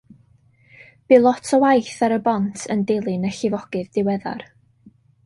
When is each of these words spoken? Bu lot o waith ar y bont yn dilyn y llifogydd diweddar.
Bu 1.11 1.19
lot 1.25 1.51
o 1.57 1.59
waith 1.63 1.99
ar 2.07 2.15
y 2.15 2.17
bont 2.29 2.63
yn 2.77 2.81
dilyn 2.93 3.29
y 3.31 3.35
llifogydd 3.41 3.93
diweddar. 3.99 4.43